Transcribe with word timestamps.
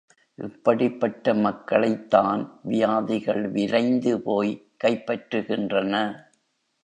இப்படிப்பட்ட 0.37 1.33
மக்களைத் 1.33 2.09
தான் 2.09 2.59
வியாதிகள் 2.63 3.49
விரைந்து 3.49 4.21
போய் 4.21 4.53
கைப்பற்றுகின்றன. 4.83 5.93